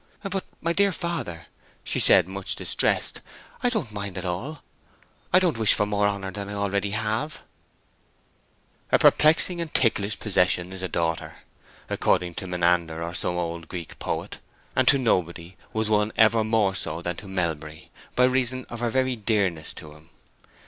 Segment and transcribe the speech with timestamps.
[0.23, 1.45] "But, my dear father,"
[1.83, 3.21] she said, much distressed,
[3.61, 4.63] "I don't mind at all.
[5.31, 7.43] I don't wish for more honor than I already have!"
[8.91, 11.35] "A perplexing and ticklish possession is a daughter,"
[11.87, 14.39] according to Menander or some old Greek poet,
[14.75, 18.89] and to nobody was one ever more so than to Melbury, by reason of her
[18.89, 20.09] very dearness to him.